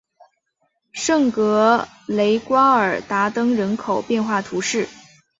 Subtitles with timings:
[0.91, 4.89] 圣格雷瓜尔达登人口变化图示